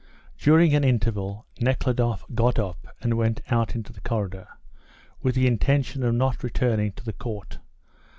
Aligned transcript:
During 0.39 0.73
an 0.73 0.83
interval 0.83 1.45
Nekhludoff 1.59 2.25
got 2.33 2.57
up 2.57 2.87
and 3.01 3.13
went 3.19 3.39
out 3.51 3.75
into 3.75 3.93
the 3.93 4.01
corridor, 4.01 4.47
with 5.21 5.35
the 5.35 5.45
intention 5.45 6.01
of 6.03 6.15
not 6.15 6.41
returning 6.43 6.93
to 6.93 7.03
the 7.05 7.13
court. 7.13 7.59